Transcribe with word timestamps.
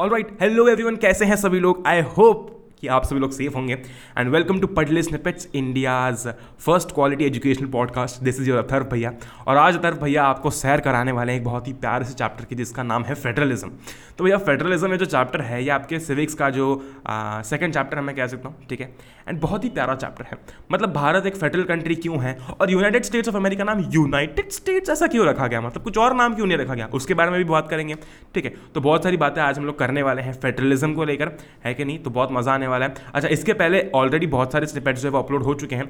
All 0.00 0.10
right 0.10 0.28
hello 0.40 0.66
everyone 0.68 0.96
कैसे 0.96 1.24
हैं 1.24 1.36
सभी 1.36 1.58
लोग? 1.60 1.82
आई 1.86 2.00
होप 2.00 2.59
कि 2.80 2.86
आप 2.86 3.04
सभी 3.04 3.20
लोग 3.20 3.32
सेफ़ 3.32 3.54
होंगे। 3.54 3.74
And 4.18 4.30
welcome 4.30 4.60
to 4.60 4.66
Padhle 4.66 5.02
snippets 5.02 5.48
India's 5.54 6.26
first 6.60 6.92
quality 6.94 7.24
educational 7.24 7.68
podcast 7.68 8.22
this 8.22 8.40
is 8.40 8.48
your 8.50 8.58
Atharva 8.58 8.84
भैया 8.84 9.12
और 9.46 9.56
आज 9.56 9.76
अथर्व 9.76 9.96
भैया 9.96 10.24
आपको 10.24 10.50
सैर 10.50 10.80
कराने 10.80 11.12
वाले 11.12 11.32
हैं 11.32 11.38
एक 11.40 11.44
बहुत 11.44 11.68
ही 11.68 11.72
प्यारे 11.74 12.04
से 12.04 12.14
चैप्टर 12.14 12.44
की, 12.44 12.54
जिसका 12.54 12.82
नाम 12.82 13.04
है 13.04 13.14
फेडरलिज्म 13.16 13.70
तो 14.18 14.24
भैया 14.24 14.36
फेडरलिज्म 14.38 14.90
में 14.90 14.96
जो 14.98 15.06
चैप्टर 15.06 15.40
है, 15.40 15.62
ये 15.64 15.70
आपके 15.70 15.98
सिविक्स 15.98 16.34
का 16.34 16.48
जो 16.50 16.66
सेकंड 17.08 17.74
चैप्टर 17.74 17.96
है, 17.96 18.02
मैं 18.04 18.14
कह 18.16 18.26
सकता 18.26 18.48
हूँ, 18.48 18.66
ठीक 18.68 18.80
है? 18.80 18.86
एंड 19.28 19.40
बहुत 19.40 19.64
ही 19.64 19.68
प्यारा 19.68 19.94
चैप्टर 19.94 20.24
है। 20.24 20.38
मतलब 20.72 20.92
भारत 20.92 21.26
एक 21.26 21.36
फेडरल 21.36 21.62
कंट्री 21.64 21.94
क्यों 21.96 22.20
है? 22.22 22.36
और 22.60 22.70
यूनाइटेड 22.70 23.04
स्टेट्स 23.04 23.28
ऑफ़ 23.28 23.36
अमेरिका 23.36 23.64
नाम 23.64 23.80
यूनाइटेड 23.92 24.50
स्टेट्स 24.50 24.90
ऐसा 24.90 25.06
क्यों 25.06 25.26
रखा 25.26 25.46
गया? 25.46 25.60
मतलब 25.60 25.82
कुछ 25.82 25.98
और 25.98 26.14
नाम 26.16 26.34
क्यों 26.34 26.46
नहीं 26.46 26.58
रखा 26.58 26.74
गया? 26.74 26.86
उसके 26.92 27.14
बारे 27.14 27.30
में 27.30 27.38
भी 27.38 27.44
बात 27.44 27.68
करेंगे, 27.68 27.94
ठीक 28.34 28.44
है? 28.44 28.54
तो 28.74 28.80
बहुत 28.80 29.04
सारी 29.04 29.16
बातें 29.16 29.40
आज 29.42 29.58
हम 29.58 29.66
लोग 29.66 29.78
करने 29.78 30.02
वाले 30.02 30.22
हैं 30.22 30.32
फेडरलिज्म 30.34 30.94
को 30.94 31.04
लेकर, 31.04 31.32
है 31.64 31.74
कि 31.74 31.84
नहीं? 31.84 31.98
तो 31.98 32.10
बहुत 32.10 32.32
मज़ा 32.32 32.52
आने 32.54 32.68
वाला 32.70 32.86
है। 32.86 32.94
अच्छा 33.14 33.28
इसके 33.30 33.52
पहले 33.54 33.80
ऑलरेडी 33.94 34.26
बहुत 34.28 34.52
सारे 34.52 34.66
स्निपेट्स 34.66 35.02
जो 35.02 35.08
है 35.08 35.12
वो 35.12 35.18
अपलोड 35.18 35.42
हो 35.42 35.54
चुके 35.56 35.76
हैं। 35.76 35.88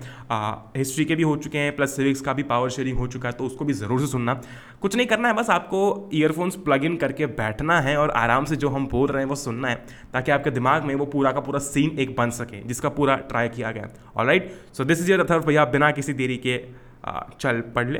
हिस्ट्री 0.76 1.04
के 1.04 1.14
भी 1.14 1.22
हो 1.22 1.36
चुके 1.38 1.58
हैं 1.58 1.74
प्लस 1.76 1.96
सिविक्स 1.96 2.20
का 2.20 2.32
भी 2.32 2.42
पावर 2.44 2.70
शेयरिंग 2.70 2.98
हो 2.98 3.06
चुका 3.08 3.28
है 3.28 3.34
तो 3.34 3.44
उसको 3.44 3.64
भी 3.64 3.72
ज़रूर 3.74 4.00
से 4.00 4.06
सुनना। 4.08 4.34
कुछ 4.82 4.96
नहीं 4.96 5.06
करना 5.06 5.28
है, 5.28 5.34
बस 5.34 5.50
आपको 5.50 6.10
ईयरफोन्स 6.14 6.56
प्लग 6.58 6.84
इन 6.84 6.96
करके 6.96 7.26
बैठना 7.38 7.80
है 7.80 7.96
और 7.96 8.10
आराम 8.16 8.44
से 8.44 8.56
जो 8.56 8.68
हम 8.68 8.86
बोल 8.88 9.08
रहे 9.08 9.22
हैं 9.22 9.28
वो 9.28 9.36
सुनना 9.36 9.68
है, 9.68 9.74
ताकि 10.12 10.32
आपके 10.32 10.50
दिमाग 10.52 10.84
में 10.84 10.94
वो 10.94 11.06
पूरा 11.08 11.32
का 11.32 11.40
पूरा 11.40 11.58
सीन 11.60 11.98
एक 11.98 12.14
बन 12.16 12.30
सके, 12.32 12.62
जिसका 12.64 12.88
पूरा 12.90 13.16
ट्राई 13.28 13.48
किया 13.50 13.70
गया। 13.70 13.88
All 14.16 14.26
right 14.26 14.52
so 14.72 14.84
this 14.84 15.00
is 15.00 15.10
your 15.10 15.20
Atharva 15.20 15.46
भैया, 15.46 15.64
बिना 15.66 15.90
किसी 15.92 16.12
देरी 16.14 16.36
के 16.38 16.58
चल, 17.40 17.60
पढ़ 17.74 17.88
ले। 17.88 17.98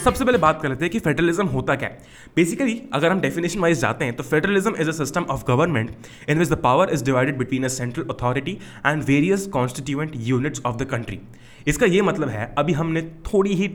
सबसे 0.00 0.24
पहले 0.24 0.38
बात 0.38 0.60
कर 0.62 0.68
लेते 0.68 0.84
हैं 0.84 0.90
कि 0.92 0.98
फेडरलिज्म 0.98 1.46
होता 1.48 1.74
क्या 1.74 1.88
है। 1.88 1.98
बेसिकली 2.36 2.80
अगर 2.94 3.10
हम 3.10 3.20
डेफिनेशन 3.20 3.60
वाइज 3.60 3.80
जाते 3.80 4.04
हैं 4.04 4.14
तो 4.16 4.22
federalism 4.22 4.74
is 4.76 4.88
a 4.88 4.92
system 4.94 5.24
of 5.30 5.44
government 5.48 5.90
in 6.28 6.38
which 6.38 6.48
the 6.48 6.56
power 6.62 6.90
is 6.92 7.04
divided 7.04 7.38
between 7.38 7.64
a 7.64 7.68
central 7.70 8.04
authority 8.10 8.58
and 8.86 9.02
various 9.04 9.46
constituent 9.52 10.12
units 10.28 10.62
of 10.66 10.76
the 10.76 10.84
country 10.90 11.20
इसका 11.66 11.86
ये 11.86 12.02
मतलब 12.02 12.28
है, 12.28 12.54
अभी 12.58 12.72
हमने 12.72 13.02
थोड़ी 13.26 13.54
ही 13.54 13.68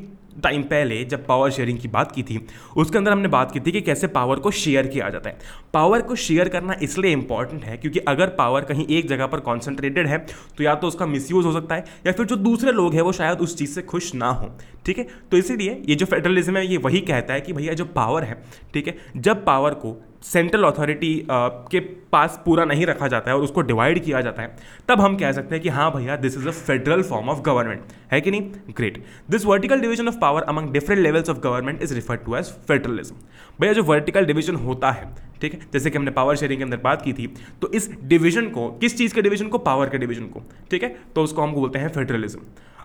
टाइम 0.44 0.64
पहले 0.64 1.03
जब 1.05 1.25
पावर 1.25 1.52
शेयरिंग 1.52 1.78
की 1.80 1.88
बात 1.88 2.11
की 2.11 2.23
थी, 2.23 2.39
उसके 2.78 2.97
अंदर 2.97 3.11
हमने 3.11 3.28
बात 3.28 3.52
की 3.52 3.59
थी 3.59 3.72
कि 3.72 3.81
कैसे 3.81 4.08
पावर 4.08 4.39
को 4.39 4.52
शेयर 4.53 4.88
किया 4.88 5.09
जाता 5.09 5.30
है। 5.30 5.38
पावर 5.73 6.02
को 6.02 6.16
शेयर 6.17 6.50
करना 6.50 6.75
इसलिए 6.83 7.11
इंपॉर्टेंट 7.11 7.64
है 7.66 7.77
क्योंकि 7.77 8.00
अगर 8.00 8.27
पावर 8.38 8.64
कहीं 8.64 8.86
एक 8.88 9.08
जगह 9.08 9.27
पर 9.27 9.39
कॉन्सेंट्रेटेड 9.39 10.08
है 10.08 10.17
तो 10.58 10.64
या 10.64 10.75
तो 10.75 10.88
उसका 10.88 11.05
मिसयूज 11.05 11.45
हो 11.45 11.52
सकता 11.52 11.75
है, 11.75 11.86
या 12.08 12.11
फिर 12.11 12.25
जो 12.25 12.36
दूसरे 12.38 12.72
लोग 12.72 12.94
हैं 12.94 13.02
वो 13.02 13.11
शायद 13.11 13.39
उस 13.39 13.58
चीज़ 13.58 13.75
से 13.75 13.81
खुश 13.83 14.14
ना 14.16 14.30
हो, 14.30 14.50
ठीक 14.86 14.97
है? 14.97 15.08
तो 15.31 15.38
इसीलिए 15.38 15.81
ये 15.89 15.95
जो 15.95 16.05
फेडरलिज्म 16.05 16.58
है, 16.58 16.66
ये 16.67 16.77
वही 16.77 16.99
कहता 17.02 17.33
है 17.33 17.42
कि 17.42 17.53
भैया 17.53 17.73
जो 17.73 17.86
पावर 17.86 18.23
है, 18.23 18.42
ठीक 18.73 18.88
है? 18.88 18.97
जब 19.17 19.45
पावर 19.45 19.73
को 19.75 19.97
सेंट्रल 20.26 20.64
अथॉरिटी 20.64 21.14
के 21.31 21.80
पास 22.12 22.40
पूरा 22.45 22.66
नहीं 22.66 22.86
रखा 22.86 23.08
जाता 23.08 23.31
है 23.31 23.36
और 23.38 23.44
उसको 23.44 23.62
डिवाइड 23.62 24.04
किया 24.04 24.22
जाता 24.22 24.42
है, 24.42 24.56
तब 24.90 25.02
हम 25.02 25.17
कह 25.17 25.32
सकते 25.32 25.56
हैं 25.56 25.62
कि 25.64 25.70
हाँ 25.70 25.92
भैया 25.94 26.16
this 26.17 26.38
is 26.38 26.48
a 26.48 26.52
federal 26.52 27.02
form 27.04 27.30
of 27.30 27.42
government 27.42 27.82
है 28.12 28.22
कि 28.22 28.32
नहीं? 28.32 28.73
Great 28.78 29.04
this 29.30 29.45
vertical 29.45 29.82
division 29.82 30.08
of 30.08 30.17
power 30.22 30.42
among 30.44 30.72
different 30.73 31.02
levels 31.02 31.30
of 31.30 31.40
government 31.40 31.82
is 31.84 31.94
referred 31.95 32.26
to 32.26 32.36
as 32.36 32.52
federalism 32.67 33.16
भैया, 33.59 33.73
जो 33.73 33.84
वर्टिकल 33.84 34.26
डिवीज़न 34.26 34.56
होता 34.58 34.92
है, 34.92 35.14
ठीक 35.42 35.54
है? 35.54 35.59
जैसे 35.73 35.90
कि 35.90 35.98
हमने 35.98 36.12
पावर 36.12 36.36
शेयरिंग 36.36 36.60
के 36.60 36.64
अंदर 36.64 36.78
बात 36.80 37.02
की 37.02 37.14
थी 37.14 37.28
तो 37.62 37.72
इस 37.72 37.89
डिवीज़न 38.04 38.50
को, 38.50 38.70
किस 38.72 38.98
चीज़ 38.98 39.14
के 39.16 39.22
डिवीज़न 39.22 39.48
को? 39.48 39.58
पावर 39.60 39.89
के 39.89 39.98
डिवीज़न 39.98 40.26
को, 40.26 40.44
ठीक 40.72 40.84
है? 40.84 40.95
तो 41.16 41.23
उसको 41.23 41.42
हम 41.42 41.54
बोलते 41.54 41.80
हैं 41.80 41.89
फेडरलिज्म 41.89 42.39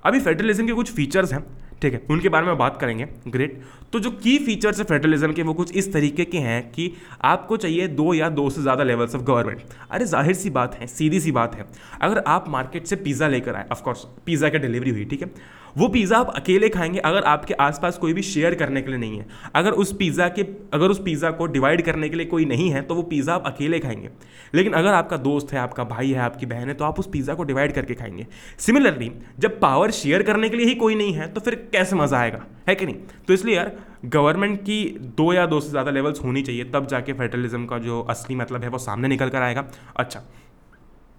अभी 0.04 0.20
फेडरलिज्म 0.20 0.66
के 0.66 0.72
कुछ 0.72 0.92
फीचर्स 0.92 1.32
हैं 1.32 1.44
ठीक 1.82 1.92
है, 1.94 2.00
उनके 2.10 2.28
बारे 2.28 2.46
में 2.46 2.56
बात 2.58 2.76
करेंगे। 2.80 3.06
ग्रेट 3.28 3.60
तो 3.92 4.00
जो 4.00 4.10
की 4.12 4.36
फीचर्स 4.38 4.78
है 4.78 4.84
फेडरलिज्म 4.84 5.32
के, 5.32 5.42
वो 5.42 5.54
कुछ 5.54 5.72
इस 5.72 5.92
तरीके 5.92 6.24
के 6.24 6.38
हैं 6.38 6.70
कि 6.72 6.92
आपको 7.24 7.56
चाहिए 7.56 7.86
दो 7.90 8.12
या 8.14 8.28
दो 8.30 8.48
से 8.50 8.62
ज़्यादा 8.62 8.84
लेवल्स 8.84 9.14
ऑफ़ 9.14 9.22
गवर्नमेंट 9.22 9.60
अरे, 9.90 10.04
ज़ाहिर 10.04 10.34
सी 10.34 10.50
बात 10.50 10.74
है, 10.74 10.86
सीधी 10.88 11.20
सी 11.20 11.32
बात 11.32 11.54
है, 11.54 11.66
अगर 12.00 12.22
आप 12.26 12.48
मार्केट 12.48 12.86
से 12.86 12.96
पिज़्ज़ा 12.98 13.28
लेकर 13.28 13.54
आए 13.54 13.66
ऑफकोर्स 13.72 14.06
पिज़्ज़ा 14.26 14.48
की 14.48 14.58
डिलीवरी 14.58 14.90
हुई, 14.90 15.04
ठीक 15.04 15.22
है? 15.22 15.30
वो 15.78 15.88
पिज़्ज़ा 15.88 16.18
आप 16.18 16.32
अकेले 16.36 16.68
खाएँगे 16.68 16.98
अगर 17.00 17.22
आपके 17.24 17.54
आसपास 17.60 17.98
कोई 17.98 18.12
भी 18.12 18.22
शेयर 18.22 18.54
करने 18.54 18.82
के 18.82 18.90
लिए 18.90 18.98
नहीं 18.98 19.18
है। 19.18 19.26
अगर 19.54 19.72
उस 19.72 19.92
पिज़्ज़ा 19.96 20.28
के, 20.28 20.42
अगर 20.74 20.90
उस 20.90 21.02
पिज़्ज़ा 21.04 21.30
को 21.30 21.46
डिवाइड 21.48 21.82
करने 21.82 22.08
के 22.08 22.16
लिए 22.16 22.26
कोई 22.26 22.44
नहीं 22.44 22.70
है 22.70 22.82
तो 22.82 22.94
वो 22.94 23.02
पिज़्ज़ा 23.04 23.34
आप 23.34 23.46
अकेले 23.46 23.78
खाएँगे। 23.78 24.10
लेकिन 24.54 24.72
अगर 24.72 24.92
आपका 24.92 25.16
दोस्त 25.18 25.52
है, 25.52 25.58
आपका 25.58 25.84
भाई 25.86 26.10
है, 26.10 26.18
आपकी 26.20 26.46
बहन 26.46 26.68
है 26.68 26.74
तो 26.74 26.84
आप 26.84 26.98
उस 26.98 27.08
पिज़्ज़ा 27.12 27.34
को 27.34 27.44
डिवाइड 27.44 27.72
करके 27.72 27.94
खाएँगे। 27.94 28.26
सिमिलरली 28.58 29.10
जब 29.38 29.60
पावर 29.60 29.90
शेयर 29.92 30.22
करने 30.22 30.48
के 30.48 30.56
लिए 30.56 30.66
ही 30.66 30.74
कोई 30.76 30.94
नहीं 30.94 31.12
है 31.12 31.28
तो 31.28 31.40
फिर 31.40 31.54
कैसे 31.72 31.96
मज़ा 31.96 32.18
आएगा? 32.18 32.44
है 32.68 32.74
कि 32.74 32.86
नहीं? 32.86 32.96
तो 33.26 33.32
इसलिए 33.32 33.56
यार 33.56 33.72
गवर्नमेंट 34.06 34.60
की 34.60 34.84
दो 35.16 35.32
या 35.32 35.46
दो 35.46 35.60
से 35.60 35.70
ज़्यादा 35.70 35.90
लेवल्स 35.90 36.22
होनी 36.24 36.42
चाहिए, 36.42 36.64
तब 36.64 36.86
जाके 36.86 37.12
फेडरलिज्म 37.12 37.64
का 37.66 37.78
जो 37.78 38.00
असली 38.10 38.36
मतलब 38.36 38.62
है, 38.62 38.68
वो 38.68 38.78
सामने 38.80 39.08
निकल 39.08 39.28
कर 39.28 39.42
आएगा। 39.42 39.64
अच्छा 39.96 40.22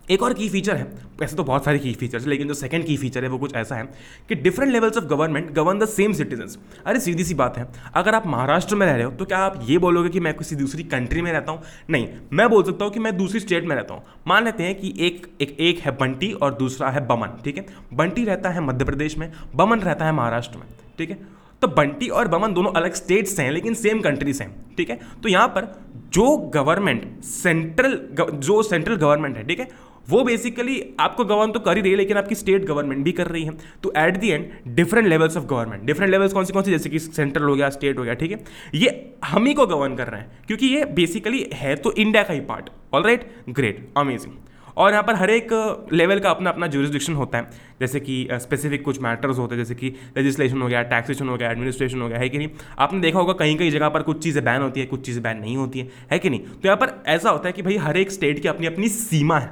एक 0.07 0.23
और 0.23 0.33
की 0.33 0.47
फीचर 0.49 0.75
है। 0.75 0.85
ऐसे 1.23 1.35
तो 1.35 1.43
बहुत 1.43 1.65
सारे 1.65 1.79
की 1.79 1.93
फीचर्स 1.93 2.25
लेकिन 2.27 2.47
जो 2.47 2.53
सेकंड 2.53 2.85
की 2.85 2.95
फीचर 2.97 3.23
है 3.23 3.29
वो 3.29 3.37
कुछ 3.37 3.53
ऐसा 3.55 3.75
है 3.75 3.83
कि 4.29 4.35
different 4.37 4.71
levels 4.71 4.97
of 4.97 5.05
government 5.05 5.51
govern 5.51 5.79
the 5.79 5.85
same 5.87 6.13
citizen 6.13 6.47
अरे, 6.85 6.99
सीधी 6.99 7.23
सी 7.23 7.33
बात 7.33 7.57
है, 7.57 7.67
अगर 7.93 8.15
आप 8.15 8.27
महाराष्ट्र 8.27 8.75
में 8.75 8.85
रह 8.85 8.93
रहे 8.93 9.03
हो 9.03 9.11
तो 9.11 9.25
क्या 9.25 9.37
आप 9.39 9.59
ये 9.63 9.77
बोलोगे 9.77 10.09
कि 10.09 10.19
मैं 10.19 10.33
किसी 10.33 10.55
दूसरी 10.55 10.83
कंट्री 10.85 11.21
में 11.21 11.31
रहता 11.31 11.51
हूँ? 11.51 11.61
नहीं, 11.89 12.07
मैं 12.33 12.49
बोल 12.49 12.63
सकता 12.63 12.85
हूँ 12.85 12.93
कि 12.93 12.99
मैं 12.99 13.15
दूसरी 13.17 13.39
स्टेट 13.39 13.65
में 13.65 13.75
रहता 13.75 13.93
हूँ। 13.93 14.03
मान 14.27 14.45
लेते 14.45 14.63
हैं 14.63 14.75
कि 14.75 14.93
एक 14.99 15.27
एक 15.41 15.55
एक 15.59 15.79
है 15.79 15.91
बंटी 15.97 16.31
और 16.33 16.53
दूसरा 16.53 16.89
है 16.89 17.05
बमन, 17.07 17.37
ठीक 17.43 17.57
है? 17.57 17.65
बंटी 17.93 18.25
रहता 18.25 18.49
है 18.49 18.61
मध्य 18.61 18.85
प्रदेश 18.85 19.17
में, 19.17 19.31
बमन 19.55 19.79
रहता 19.79 20.05
है 20.05 20.11
महाराष्ट्र 20.11 20.57
में, 20.57 20.67
ठीक 20.97 21.09
है? 21.09 21.17
तो 21.61 21.67
बंटी 21.69 22.07
और 22.09 22.27
बमन 22.27 22.53
दोनों 22.53 22.71
अलग 22.73 22.93
स्टेट्स 22.93 23.39
हैं, 23.39 23.51
लेकिन 23.51 23.73
सेम 23.75 23.99
कंट्रीज़ 24.01 24.41
हैं, 24.43 24.51
ठीक 24.77 24.89
है? 24.89 24.99
तो 25.23 25.29
यहाँ 25.29 25.47
पर 25.47 25.67
जो 26.13 26.35
गवर्नमेंट 26.53 27.23
सेंट्रल 27.23 27.99
जो 28.19 28.61
सेंट्रल 28.63 28.95
गवर्नमेंट 28.95 29.37
है, 29.37 29.43
ठीक 29.47 29.59
है? 29.59 29.67
वो 30.11 30.23
बेसिकली 30.23 30.81
आपको 30.99 31.25
गवर्न 31.25 31.51
तो 31.51 31.59
कर 31.59 31.77
ही 31.77 31.81
रही 31.81 31.91
है 31.91 31.97
लेकिन 31.97 32.17
आपकी 32.17 32.35
स्टेट 32.35 32.65
गवर्नमेंट 32.65 33.03
भी 33.03 33.11
कर 33.11 33.27
रही 33.27 33.43
है। 33.43 33.51
तो 33.83 33.93
at 33.97 34.17
the 34.17 34.29
end 34.29 34.49
different 34.75 35.07
levels 35.07 35.37
of 35.37 35.45
government 35.45 35.83
different 35.83 36.11
levels 36.11 36.33
कौन 36.33 36.45
सी 36.45 36.53
कौन 36.53 36.63
सी 36.63 36.71
जैसे 36.71 36.89
कि 36.89 36.99
सेंट्रल 36.99 37.43
हो 37.43 37.55
गया 37.55 37.69
स्टेट 37.69 37.99
हो 37.99 38.03
गया 38.03 38.13
ठीक 38.13 38.31
है? 38.31 38.43
ये 38.75 39.13
हम 39.25 39.45
ही 39.45 39.53
को 39.53 39.65
गवर्न 39.67 39.95
कर 39.95 40.07
रहे 40.07 40.21
हैं 40.21 40.45
क्योंकि 40.47 40.67
ये 40.67 40.85
बेसिकली 40.93 41.45
है 41.53 41.75
तो 41.77 41.91
इंडिया 41.93 42.23
का 42.23 42.33
ही 42.33 42.39
part 42.47 42.69
all 42.93 43.03
right 43.03 43.29
great 43.49 43.89
amazing 43.97 44.33
और 44.77 44.91
यहाँ 44.91 45.03
पर 45.03 45.15
हर 45.15 45.29
एक 45.29 45.47
लेवल 45.93 46.19
का 46.19 46.29
अपना 46.29 46.49
अपना 46.49 46.67
जुरिस्डिक्शन 46.67 47.13
होता 47.13 47.37
है 47.37 47.49
जैसे 47.79 47.99
कि 47.99 48.27
स्पेसिफिक 48.33 48.83
कुछ 48.85 49.01
मैटर्स 49.01 49.37
होते 49.37 49.55
हैं 49.55 49.63
जैसे 49.63 49.75
कि 49.75 49.89
लेजिस्लेशन 50.17 50.61
हो 50.61 50.67
गया 50.67 50.81
टैक्सेशन 50.83 51.29
हो 51.29 51.35
गया 51.37 51.49
एडमिनिस्ट्रेशन 51.51 52.01
हो 52.01 52.07
गया 52.09 52.19
है 52.19 52.29
कि 52.29 52.37
नहीं? 52.37 52.49
आपने 52.79 52.99
देखा 52.99 53.19
होगा 53.19 53.33
कहीं 53.35 53.57
कहीं 53.57 53.71
जगह 53.71 53.89
पर 53.89 54.03
कुछ 54.03 54.23
चीज़ें 54.23 54.43
बैन 54.45 54.61
होती 54.61 54.79
है 54.79 54.85
कुछ 54.85 55.05
चीज़ें 55.05 55.21
बैन 55.23 55.37
नहीं 55.39 55.57
होती 55.57 55.79
है, 55.79 55.87
है 56.11 56.19
कि 56.19 56.29
नहीं? 56.29 56.39
तो 56.39 56.61
यहाँ 56.65 56.77
पर 56.77 57.03
ऐसा 57.07 57.29
होता 57.29 57.47
है 57.47 57.53
कि 57.53 57.61
भाई 57.61 57.77
हर 57.77 57.97
एक 57.97 58.11
स्टेट 58.11 58.39
की 58.39 58.47
अपनी 58.47 58.67
अपनी 58.67 58.89
सीमा 58.89 59.39
है। 59.39 59.51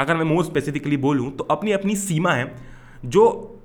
अगर 0.00 0.16
मैं 0.16 0.24
मोर 0.24 0.44
स्पेसिफिकली 0.44 0.96
बोलूँ 0.98 1.30
तो 1.36 1.44
अपनी 1.50 1.72
अपनी 1.72 1.96
सीमा 1.98 2.32
है, 2.32 2.52
जो, 3.04 3.24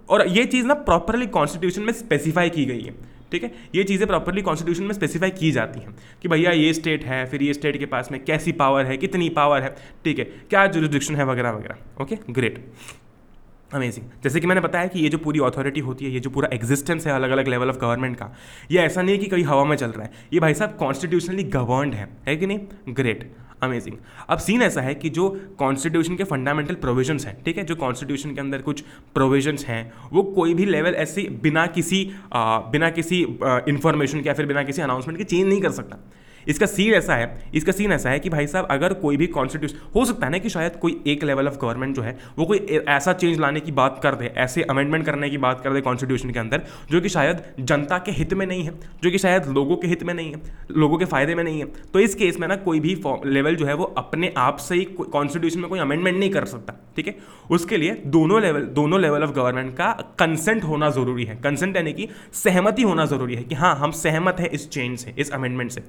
और 0.10 0.28
ये 0.28 0.46
चीज़ 0.46 0.66
ना 0.68 0.74
प्रॉपरली 0.86 1.28
कॉन्स्टिट्यूशन 1.30 1.82
में 1.82 1.94
स्पेसिफाई 1.94 2.50
की 2.50 2.66
गई 2.66 2.82
है, 2.82 2.94
ठीक 3.32 3.44
है? 3.44 3.52
ये 3.76 3.84
चीज़ें 3.84 4.08
प्रॉपरली 4.08 4.42
कॉन्स्टिट्यूशन 4.42 4.84
में 4.84 4.94
स्पेसिफाई 4.94 5.30
की 5.32 5.52
जाती 5.52 5.80
हैं, 5.80 5.96
कि 6.22 6.28
भैया 6.28 6.52
ये 6.54 6.74
स्टेट 6.74 7.06
है, 7.06 7.26
फिर 7.26 7.44
ये 7.44 7.54
स्टेट 7.54 7.78
के 7.78 7.86
पास 7.86 8.12
में 8.12 8.24
कैसी 8.26 8.52
पावर 8.54 8.86
है, 8.86 8.98
कितनी 8.98 9.30
पावर 9.32 9.62
है, 9.62 9.76
ठीक 10.06 10.20
है? 10.20 10.26
क्या 10.50 10.66
जुरिस्डिक्शन 10.68 11.16
है, 11.16 11.26
वगैरह 11.26 11.52
वगैरह 11.52 12.04
ओके 12.04 12.18
ग्रेट 12.32 12.64
अमेजिंग 13.74 14.06
जैसे 14.24 14.40
कि 14.40 14.48
मैंने 14.48 14.62
बताया 14.62 14.88
कि 14.88 15.00
ये 15.00 15.10
जो 15.10 15.18
पूरी 15.18 15.40
अथॉरिटी 15.44 15.80
होती 15.80 16.06
है, 16.06 16.12
ये 16.12 16.20
जो 16.20 16.30
पूरा 16.30 16.50
एग्जिस्टेंस 16.54 17.08
है 17.08 17.14
अलग 17.14 17.30
अलग 17.30 17.48
लेवल 17.48 17.70
ऑफ़ 17.70 17.78
गवर्नमेंट 17.78 18.16
का, 18.18 18.32
ये 18.72 18.80
ऐसा 18.80 19.02
नहीं 19.02 19.16
है 19.16 19.24
कि 19.24 19.30
कहीं 19.30 19.44
हवा 19.44 19.64
में 19.66 19.76
चल 19.78 19.88
रहा 19.88 20.04
है। 20.04 20.12
ये 20.34 20.40
भाई 20.40 20.54
साहब 20.54 20.76
कॉन्स्टिट्यूशनली 20.80 21.44
गवर्नड 21.52 21.94
है 21.94 22.08
है 22.28 22.36
कि 22.36 22.48
नहीं? 22.48 22.60
ग्रेट 22.90 23.32
अमेजिंग 23.64 23.98
अब 24.30 24.38
सीन 24.38 24.62
ऐसा 24.62 24.82
है 24.82 24.96
कि 24.96 25.10
जो 25.10 25.30
कॉन्स्टिट्यूशन 25.60 26.16
के 26.16 26.24
फंडामेंटल 26.24 26.76
प्रोविजंस 26.76 27.26
हैं 27.26 27.44
ठीक 27.44 27.58
है? 27.58 27.64
जो 27.64 27.76
कॉन्स्टिट्यूशन 27.76 28.34
के 28.34 28.42
अंदर 28.42 28.62
कुछ 28.62 28.82
प्रोविजंस 29.14 29.66
हैं 29.66 29.94
वो 30.14 30.24
कोई 30.24 30.54
भी 30.54 30.66
लेवल 30.66 30.96
ऐसे 30.96 31.22
बिना 31.44 31.66
किसी 31.68 32.12
आ, 32.34 32.60
बिना 32.60 32.90
किसी 32.90 33.22
इंफॉर्मेशन 33.44 34.22
के 34.22 34.30
या 34.30 34.34
फिर 34.34 34.46
बिना 34.46 34.64
किसी 34.64 34.82
अनाउंसमेंट 34.82 35.18
के 35.18 35.24
चेंज 35.24 35.48
नहीं 35.48 35.62
कर 35.62 35.72
सकता। 35.72 35.98
इसका 36.48 36.66
सीन 36.66 36.94
ऐसा 36.94 37.16
है, 37.16 37.28
इसका 37.54 37.72
सीन 37.72 37.92
ऐसा 37.92 38.10
है 38.10 38.20
कि 38.20 38.30
भाई 38.30 38.48
साहब, 38.48 38.68
अगर 38.72 38.94
कोई 38.96 39.18
भी 39.18 39.28
कॉन्स्टिट्यूशन 39.28 39.78
हो 39.96 40.06
सकता 40.06 40.26
है 40.26 40.32
ना 40.32 40.38
कि 40.38 40.50
शायद 40.50 40.76
कोई 40.76 41.00
एक 41.08 41.24
लेवल 41.24 41.48
ऑफ़ 41.48 41.58
गवर्नमेंट 41.58 41.96
जो 41.96 42.02
है, 42.02 42.18
वो 42.38 42.46
कोई 42.46 42.58
ऐसा 42.90 43.14
चेंज 43.14 43.40
लाने 43.40 43.60
की 43.60 43.72
बात 43.72 44.00
कर 44.04 44.16
दे, 44.16 44.32
ऐसे 44.38 44.64
अमेंडमेंट 44.66 45.06
करने 45.06 45.30
की 45.30 45.38
बात 45.38 45.62
कर 45.62 45.74
दे 45.74 45.82
कॉन्स्टिट्यूशन 45.82 46.32
के 46.32 46.40
अंदर, 46.40 46.62
जो 46.92 47.02
कि 47.02 47.10
शायद 47.10 47.44
जनता 47.62 47.98
के 47.98 48.12
हित 48.12 48.34
में 48.34 48.46
नहीं 48.46 48.64
है, 48.64 48.74
जो 49.04 49.12
कि 49.12 49.18
शायद 49.18 49.48
लोगों 49.50 49.76
के 49.76 49.88
हित 49.88 50.04
में 50.04 50.14
नहीं 50.14 50.32
है, 50.32 50.42
लोगों 50.72 50.98
के 50.98 51.06
फ़ायदे 51.06 51.36
में 51.36 51.44
नहीं 51.44 51.60
है। 51.60 51.66
तो 51.94 52.00
इस 52.00 52.16
केस 52.16 52.40
में 52.40 52.48
ना 52.48 52.56
कोई 52.58 52.80
भी 52.80 52.96
लेवल 53.26 53.56
जो 53.56 53.66
है, 53.66 53.74
वो 53.74 53.84
अपने 53.98 54.34
आप 54.38 54.58
से 54.58 54.76
ही 54.76 54.84
कॉन्स्टिट्यूशन 54.86 55.60
में 55.60 55.70
कोई 55.70 55.80
अमेंडमेंट 55.80 56.18
नहीं 56.18 56.30
कर 56.30 56.46
सकता, 56.46 56.74
ठीक 56.96 57.08
है? 57.08 57.16
उसके 57.52 57.78
लिए 57.78 58.02
दोनों 58.08 58.42
लेवल 58.42 58.62
दोनों 58.76 59.00
लेवल 59.02 59.24
ऑफ़ 59.24 59.32
गवर्नमेंट 59.32 59.74
का 59.78 59.92
कंसेंट 60.20 60.64
होना 60.64 60.90
ज़रूरी 60.90 61.24
है। 61.26 61.36
कंसेंट 61.36 61.76
यानी 61.76 61.94
कि 61.94 62.08
सहमति 62.34 62.82
होना 62.82 63.06
ज़रूरी 63.06 63.36
है 63.36 63.44
कि 63.44 63.56
हाँ 63.56 63.76
हम 63.76 63.92
सहमत 63.94 64.40
हैं 64.40 64.50
इस 64.50 64.70
चेंज 64.70 64.98
से, 65.00 65.14
इस 65.18 65.32
अमेंडमेंट 65.32 65.72
से। 65.72 65.84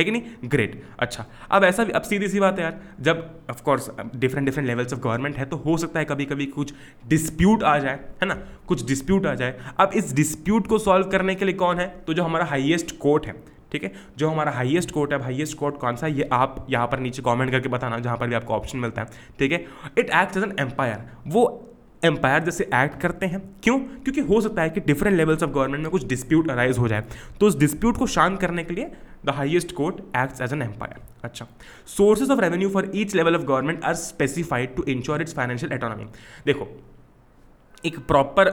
है 0.00 0.04
कि 0.04 0.10
नहीं? 0.10 0.22
ग्रेट 0.44 0.82
अच्छा 0.98 1.24
अब 1.50 1.64
ऐसा 1.64 1.84
भी, 1.84 1.92
अब 1.92 2.02
सीधी 2.02 2.28
सी 2.28 2.40
बात 2.40 2.58
है 2.58 2.64
यार, 2.64 2.80
जब 3.00 3.28
of 3.50 3.62
course 3.62 3.90
different 4.16 4.46
different 4.46 4.66
levels 4.68 4.92
of 4.92 5.00
government 5.00 5.36
है 5.36 5.44
तो 5.44 5.56
हो 5.58 5.76
सकता 5.76 5.98
है 5.98 6.04
कभी 6.04 6.24
कभी 6.24 6.46
कुछ 6.48 6.74
डिस्प्यूट 7.08 7.62
आ 7.62 7.78
जाए, 7.78 7.98
है 8.22 8.26
ना? 8.26 8.34
कुछ 8.66 8.86
डिस्प्यूट 8.86 9.26
आ 9.26 9.34
जाए। 9.34 9.58
अब 9.78 9.90
इस 9.94 10.12
डिस्प्यूट 10.14 10.66
को 10.66 10.78
सॉल्व 10.78 11.08
करने 11.08 11.34
के 11.34 11.44
लिए 11.44 11.54
कौन 11.54 11.78
है? 11.78 11.88
तो 12.06 12.14
जो 12.14 12.22
हमारा 12.22 12.44
हाइएस्ट 12.44 12.96
कोर्ट 12.98 13.26
है, 13.26 13.34
ठीक 13.72 13.84
है? 13.84 13.92
जो 14.18 14.28
हमारा 14.28 14.52
हाईएस्ट 14.52 14.90
कोर्ट 14.90 15.12
है 15.12 15.22
हाईएस्ट 15.22 15.58
कोर्ट 15.58 15.76
कौन 15.76 15.96
सा 15.96 16.06
है? 16.06 16.12
ये 16.12 16.28
आप 16.32 16.66
यहाँ 16.70 16.86
पर 16.86 17.00
नीचे 17.00 17.22
कमेंट 17.22 17.50
करके 17.50 17.68
बताना, 17.68 17.98
जहाँ 17.98 18.16
पर 18.16 18.28
भी 18.28 18.34
आपको 18.34 18.54
ऑप्शन 18.54 18.78
मिलता 18.78 19.02
है, 19.02 19.08
ठीक 19.38 19.52
है? 19.52 19.64
It 19.98 20.10
act 20.10 20.36
as 20.36 20.42
an 20.42 20.54
umpire 20.60 21.08
वो 21.26 21.66
एम्पायर 22.02 22.42
जैसे 22.42 22.64
एक्ट 22.64 23.00
करते 23.00 23.26
हैं। 23.26 23.40
क्यों? 23.62 23.78
क्योंकि 23.78 24.20
हो 24.22 24.40
सकता 24.40 24.62
है 24.62 24.70
कि 24.70 24.80
डिफरेंट 24.80 25.16
लेवल्स 25.16 25.42
ऑफ़ 25.42 25.50
गवर्नमेंट 25.50 25.82
में 25.82 25.90
कुछ 25.90 26.06
डिस्प्यूट 26.08 26.50
अराइज 26.50 26.78
हो 26.78 26.88
जाए। 26.88 27.04
तो 27.40 27.46
उस 27.46 27.58
डिस्प्यूट 27.58 27.96
को 27.96 28.06
शांत 28.06 28.40
करने 28.40 28.64
के 28.64 28.74
लिए 28.74 28.90
the 29.24 29.30
highest 29.30 29.72
court 29.72 29.96
act 30.16 30.40
as 30.40 30.52
an 30.52 30.62
umpire 30.62 31.00
अच्छा 31.24 31.46
sources 31.88 32.30
of 32.30 32.40
revenue 32.40 32.70
for 32.70 32.90
each 32.94 33.14
level 33.14 33.36
of 33.36 33.42
government 33.42 33.84
are 33.84 33.94
specified 33.96 34.74
to 34.76 34.84
ensure 34.88 35.22
its 35.22 35.34
financial 35.34 35.72
autonomy 35.72 36.04
देखो 36.46 36.68
एक 37.84 37.98
प्रॉपर 38.06 38.48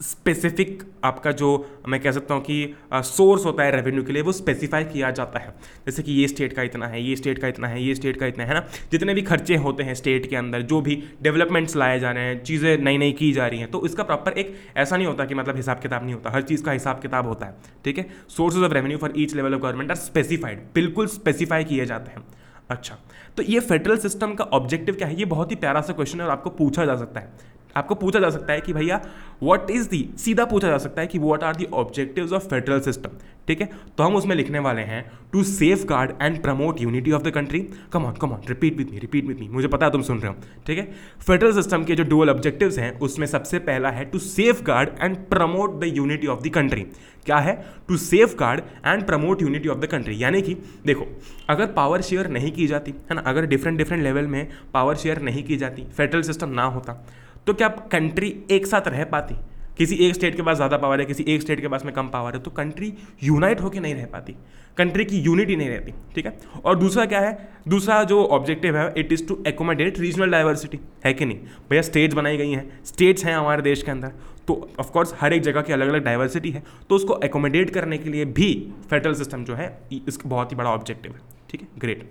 स्पेसिफिक 0.00 0.82
आपका 1.04 1.30
जो 1.32 1.48
मैं 1.88 2.00
कह 2.00 2.12
सकता 2.12 2.34
हूँ 2.34 2.42
कि 2.42 2.74
सोर्स 2.94 3.44
होता 3.44 3.62
है 3.62 3.70
रेवेन्यू 3.70 4.02
के 4.04 4.12
लिए, 4.12 4.22
वो 4.22 4.32
स्पेसिफाई 4.32 4.84
किया 4.84 5.10
जाता 5.10 5.38
है। 5.38 5.54
जैसे 5.86 6.02
कि 6.02 6.12
ये 6.12 6.28
स्टेट 6.28 6.52
का 6.52 6.62
इतना 6.62 6.86
है, 6.86 7.02
ये 7.02 7.16
स्टेट 7.16 7.38
का 7.38 7.48
इतना 7.48 7.68
है, 7.68 7.82
ये 7.82 7.94
स्टेट 7.94 8.16
का 8.16 8.26
इतना 8.26 8.44
है 8.44 8.54
ना? 8.54 8.64
जितने 8.92 9.14
भी 9.14 9.22
खर्चे 9.22 9.56
होते 9.56 9.82
हैं 9.82 9.94
स्टेट 9.94 10.28
के 10.30 10.36
अंदर, 10.36 10.62
जो 10.62 10.80
भी 10.80 11.02
डेवलपमेंट्स 11.22 11.76
लाए 11.76 11.98
जा 12.00 12.10
रहे 12.10 12.24
हैं, 12.24 12.42
चीज़ें 12.44 12.78
नई 12.78 12.98
नई 12.98 13.12
की 13.12 13.32
जा 13.32 13.46
रही 13.46 13.60
हैं 13.60 13.70
तो 13.70 13.84
इसका 13.86 14.02
प्रॉपर 14.02 14.38
एक 14.38 14.54
ऐसा 14.76 14.96
नहीं 14.96 15.06
होता 15.06 15.24
कि 15.24 15.34
मतलब 15.34 15.56
हिसाब 15.56 15.80
किताब 15.80 16.04
नहीं 16.04 16.14
होता, 16.14 16.30
हर 16.30 16.42
चीज़ 16.42 16.64
का 16.64 16.72
हिसाब 16.72 17.00
किताब 17.00 17.26
होता 17.26 17.46
है, 17.46 17.56
ठीक 17.84 17.98
है? 17.98 18.06
Sources 18.28 18.62
of 18.62 18.72
revenue 18.72 18.98
for 18.98 19.12
each 19.16 19.34
level 19.34 19.54
of 19.54 19.62
government 19.62 19.90
are 19.90 19.96
specified 19.98 20.62
बिल्कुल 20.74 21.06
स्पेसिफाई 21.08 21.64
किए 21.64 21.86
जाते 21.86 22.10
हैं। 22.10 22.26
अच्छा 22.70 22.98
तो 23.36 23.42
ये 23.44 23.60
फेडरल 23.60 23.96
सिस्टम 23.98 24.34
का 24.34 24.44
ऑब्जेक्टिव 24.44 24.94
क्या 24.94 25.08
है? 25.08 25.18
ये 25.18 25.24
बहुत 25.26 25.50
ही 25.50 25.56
प्यारा 25.56 25.80
सा 25.80 25.92
क्वेश्चन 25.92 26.20
है 26.20 26.26
और 26.26 26.32
आपको 26.32 26.50
पूछा 26.52 26.84
जा 26.84 26.96
सकता 26.96 27.20
है। 27.20 27.56
आपको 27.76 27.94
पूछा 27.94 28.20
जा 28.20 28.30
सकता 28.30 28.52
है 28.52 28.60
कि 28.60 28.72
भैया 28.72 29.00
व्हाट 29.42 29.70
इज़ 29.70 29.88
दी 29.88 30.08
सीधा 30.18 30.44
पूछा 30.44 30.68
जा 30.68 30.78
सकता 30.78 31.00
है 31.00 31.06
कि 31.06 31.18
what 31.18 31.44
are 31.44 31.56
the 31.56 31.64
objectives 31.72 32.32
of 32.32 32.46
federal 32.48 32.80
system 32.80 33.10
ठीक 33.48 33.60
है? 33.60 33.68
तो 33.98 34.04
हम 34.04 34.16
उसमें 34.16 34.34
लिखने 34.36 34.58
वाले 34.58 34.82
हैं 34.82 35.04
to 35.32 35.42
safeguard 35.86 36.10
and 36.22 36.42
promote 36.42 36.80
unity 36.80 37.12
of 37.12 37.22
the 37.22 37.30
country 37.30 37.60
come 37.92 38.04
on 38.04 38.12
come 38.12 38.30
on 38.30 38.40
repeat 38.48 38.76
with 38.78 38.86
me 38.92 38.98
repeat 38.98 39.26
with 39.26 39.36
me 39.40 39.48
मुझे 39.48 39.68
पता 39.68 39.86
है 39.86 39.92
तुम 39.92 40.02
सुन 40.02 40.18
रहे 40.18 40.32
हो, 40.32 40.36
ठीक 40.66 40.78
है? 40.78 40.84
फेडरल 41.26 41.52
सिस्टम 41.52 41.84
के 41.84 41.94
जो 41.94 42.04
डुअल 42.04 42.30
ऑब्जेक्टिव्स 42.30 42.78
हैं, 42.78 42.98
उसमें 42.98 43.26
सबसे 43.26 43.58
पहला 43.58 43.90
है 43.90 44.04
to 44.04 44.18
safeguard 44.62 44.88
and 45.00 45.16
promote 45.16 45.80
the 45.80 45.92
unity 45.96 46.26
of 46.26 46.42
the 46.42 46.48
country 46.48 46.82
क्या 47.26 47.36
है? 47.36 47.54
To 47.88 47.96
safeguard 48.36 48.60
and 48.86 49.06
promote 49.06 49.42
unity 49.42 49.68
of 49.68 49.78
the 49.78 49.86
country 49.86 50.22
यानी 50.22 50.42
कि, 50.42 50.54
देखो, 50.86 51.06
अगर 51.48 51.66
पावर 51.66 52.00
शेयर 52.00 52.28
नहीं 52.28 52.52
की 52.52 52.66
जाती, 52.66 52.90
है 52.90 53.14
ना? 53.14 53.20
अगर 53.20 53.46
डिफरेंट 53.46 53.78
डिफरेंट 53.78 54.02
लेवल 54.02 54.26
में 54.26 54.48
पावर 54.74 54.96
शेयर 54.96 55.22
नहीं 55.22 55.44
की 55.44 55.56
जाती 55.56 55.82
फेडरल 55.96 56.22
सिस्टम 56.22 56.48
ना 56.48 56.64
होता 56.64 57.06
तो 57.48 57.54
क्या 57.54 57.68
कंट्री 57.92 58.34
एक 58.50 58.66
साथ 58.66 58.88
रह 58.88 59.04
पाती? 59.06 59.34
किसी 59.76 59.96
एक 60.06 60.14
स्टेट 60.14 60.34
के 60.36 60.42
पास 60.42 60.56
ज़्यादा 60.56 60.76
पावर 60.76 61.00
है, 61.00 61.04
किसी 61.06 61.24
एक 61.24 61.42
स्टेट 61.42 61.60
के 61.60 61.68
पास 61.68 61.84
में 61.84 61.92
कम 61.94 62.08
पावर 62.08 62.34
है 62.34 62.40
तो 62.42 62.50
कंट्री 62.52 62.92
यूनाइट 63.22 63.60
होकर 63.60 63.80
नहीं 63.80 63.94
रह 63.94 64.06
पाती। 64.12 64.34
कंट्री 64.78 65.04
की 65.04 65.18
यूनिटी 65.18 65.56
नहीं 65.56 65.68
रहती, 65.68 65.92
ठीक 66.14 66.26
है? 66.26 66.36
और 66.64 66.78
दूसरा 66.78 67.04
क्या 67.06 67.20
है? 67.20 67.48
दूसरा 67.68 68.02
जो 68.04 68.24
ऑब्जेक्टिव 68.26 68.76
है 68.76 68.92
it 68.98 69.12
is 69.12 69.26
to 69.28 69.42
accommodate 69.46 69.98
regional 70.00 70.30
diversity 70.30 70.80
है 71.04 71.12
कि 71.14 71.24
नहीं? 71.24 71.38
भैया 71.70 71.82
स्टेट्स 71.82 72.14
बनाई 72.14 72.36
गई 72.36 72.50
हैं 72.50 72.84
स्टेट्स 72.84 73.24
हैं 73.24 73.34
हमारे 73.36 73.62
देश 73.62 73.82
के 73.82 73.90
अंदर 73.90 74.12
तो 74.48 74.60
ऑफकोर्स 74.80 75.14
हर 75.20 75.32
एक 75.32 75.42
जगह 75.42 75.62
की 75.62 75.72
अलग 75.72 75.88
अलग 75.88 76.04
डाइवर्सिटी 76.04 76.50
है 76.50 76.62
तो 76.88 76.96
उसको 76.96 77.20
एकोमोडेट 77.24 77.70
करने 77.70 77.98
के 77.98 78.10
लिए 78.10 78.24
भी 78.36 78.52
फेडरल 78.90 79.14
सिस्टम 79.14 79.44
जो 79.44 79.54
है 79.54 79.76
इसका 79.92 80.28
बहुत 80.28 80.52
ही 80.52 80.56
बड़ा 80.56 80.70
ऑब्जेक्टिव 80.70 81.12
है, 81.12 81.20
ठीक 81.50 81.60
है? 81.60 81.68
ग्रेट 81.78 82.08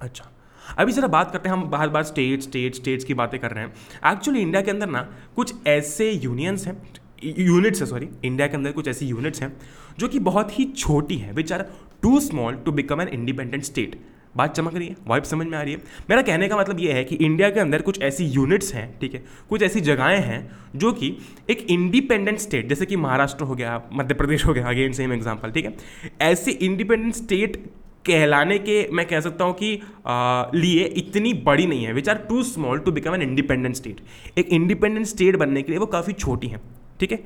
अच्छा। 0.00 0.30
अभी 0.76 0.92
जरा 0.92 1.08
बात 1.08 1.30
करते 1.30 1.48
हैं, 1.48 1.56
हम 1.56 1.64
बार 1.70 1.88
बार 1.88 2.02
स्टेट 2.04 2.42
स्टेट 2.42 2.74
स्टेट्स 2.74 3.04
की 3.04 3.14
बातें 3.14 3.38
कर 3.40 3.50
रहे 3.50 3.64
हैं। 3.64 4.12
एक्चुअली 4.12 4.40
इंडिया 4.40 4.62
के 4.62 4.70
अंदर 4.70 4.88
ना 4.88 5.08
कुछ 5.36 5.54
ऐसे 5.66 6.10
यूनियंस 6.12 6.66
हैं 6.66 6.80
यूनिट्स 7.24 7.80
है 7.80 7.86
सॉरी 7.86 8.08
इंडिया 8.24 8.46
के 8.46 8.56
अंदर 8.56 8.72
कुछ 8.72 8.88
ऐसी 8.88 9.06
यूनिट्स 9.06 9.42
हैं, 9.42 9.56
जो 9.98 10.08
कि 10.08 10.18
बहुत 10.20 10.58
ही 10.58 10.64
छोटी 10.66 11.16
हैं 11.16 11.32
which 11.34 11.52
are 11.52 11.66
too 12.02 12.20
small 12.20 12.56
to 12.56 12.72
become 12.72 13.00
an 13.00 13.08
independent 13.08 13.64
state 13.64 13.98
बात 14.36 14.54
चमक 14.56 14.74
रही 14.74 14.86
है 14.88 14.96
वाइब 15.06 15.22
समझ 15.24 15.46
में 15.46 15.56
आ 15.58 15.62
रही 15.62 15.72
है। 15.72 15.78
मेरा 16.10 16.22
कहने 16.22 16.48
का 16.48 16.56
मतलब 16.56 16.80
ये 16.80 16.92
है 16.92 17.04
कि 17.04 17.16
इंडिया 17.16 17.48
के 17.50 17.60
अंदर 17.60 17.82
कुछ 17.82 18.00
ऐसी 18.02 18.24
यूनिट्स 18.26 18.72
हैं, 18.74 18.98
ठीक 19.00 19.14
है, 19.14 19.22
कुछ 19.48 19.62
ऐसी 19.62 19.80
जगहें 19.80 20.20
हैं, 20.20 20.50
जो 20.76 20.92
कि 20.92 21.16
एक 21.50 21.66
इंडिपेंडेंट 21.70 22.38
स्टेट 22.38 22.68
जैसे 22.68 22.86
कि 22.86 22.96
महाराष्ट्र 22.96 23.44
हो 23.44 23.54
गया, 23.54 23.80
मध्य 23.92 24.14
प्रदेश 24.14 24.44
हो 24.46 24.52
गया 24.52 24.68
अगेन 24.68 24.92
सेम 24.92 25.12
एग्जांपल 25.12 25.50
ठीक 25.50 25.64
है, 25.64 25.74
ऐसे 26.22 26.50
इंडिपेंडेंट 26.52 27.14
स्टेट 27.14 27.62
कहलाने 28.08 28.58
के 28.58 28.76
मैं 28.92 29.06
कह 29.06 29.20
सकता 29.20 29.44
हूँ 29.44 29.54
कि 29.54 29.70
आ, 30.06 30.46
लिए 30.54 30.84
इतनी 30.96 31.32
बड़ी 31.46 31.66
नहीं 31.66 31.84
है 31.84 31.92
which 31.92 32.08
are 32.08 32.16
too 32.28 32.42
small 32.44 32.78
to 32.78 32.92
become 32.92 33.14
an 33.14 33.22
independent 33.22 33.76
state 33.76 34.00
एक 34.38 34.48
इंडिपेंडेंट 34.50 35.06
स्टेट 35.06 35.36
बनने 35.36 35.62
के 35.62 35.72
लिए 35.72 35.78
वो 35.78 35.86
काफ़ी 35.86 36.12
छोटी 36.14 36.48
हैं 36.48 36.60
ठीक 37.00 37.12
है? 37.12 37.18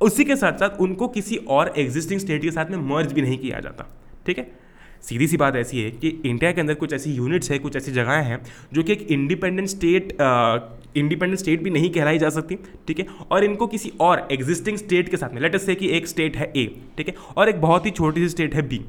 उसी 0.00 0.24
के 0.24 0.36
साथ 0.36 0.58
साथ 0.58 0.80
उनको 0.80 1.08
किसी 1.08 1.36
और 1.48 1.72
एग्जिस्टिंग 1.78 2.20
स्टेट 2.20 2.42
के 2.42 2.50
साथ 2.50 2.70
में 2.70 2.78
मर्ज 2.90 3.12
भी 3.12 3.22
नहीं 3.22 3.38
किया 3.38 3.60
जाता 3.60 3.86
ठीक 4.26 4.38
है? 4.38 4.46
सीधी 5.02 5.26
सी 5.26 5.36
बात 5.36 5.56
ऐसी 5.56 5.80
है 5.80 5.90
कि 5.92 6.08
इंडिया 6.24 6.50
के 6.52 6.60
अंदर 6.60 6.74
कुछ 6.74 6.92
ऐसी 6.92 7.12
यूनिट्स 7.14 7.50
है 7.50 7.58
कुछ 7.58 7.76
ऐसी 7.76 7.92
जगहें 7.92 8.22
हैं 8.24 8.38
जो 8.74 8.82
कि 8.82 8.92
एक 8.92 9.06
इंडिपेंडेंट 9.10 9.68
स्टेट 9.68 10.16
इंडिपेंडेंट 10.96 11.38
स्टेट 11.38 11.62
भी 11.62 11.70
नहीं 11.70 11.90
कहलाई 11.90 12.18
जा 12.18 12.28
सकती 12.30 12.56
ठीक 12.88 12.98
है? 12.98 13.06
और 13.30 13.44
इनको 13.44 13.66
किसी 13.66 13.92
और 14.00 14.26
एग्जिस्टिंग 14.32 14.76
स्टेट 14.76 15.08
के 15.08 15.16
साथ 15.16 15.34
में 15.34 15.40
लेटेस्ट 15.42 15.66
से 15.66 15.74
कि 15.74 15.88
एक 15.96 16.06
स्टेट 16.06 16.36
है 16.36 16.52
ए 16.56 16.66
ठीक 16.96 17.08
है? 17.08 17.14
और 17.36 17.48
एक 17.48 17.60
बहुत 17.60 17.86
ही 17.86 17.90
छोटी 17.90 18.20
सी 18.20 18.28
स्टेट 18.28 18.54
है 18.54 18.62
बी 18.68 18.80